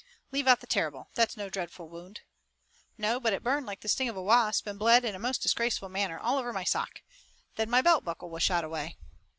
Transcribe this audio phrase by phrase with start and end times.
[0.31, 2.21] "Leave out the 'terrible.' That's no dreadful wound."
[2.97, 5.43] "No, but it burned like the sting of a wasp and bled in a most
[5.43, 7.03] disgraceful manner all over my sock.
[7.55, 8.97] Then my belt buckle was shot away."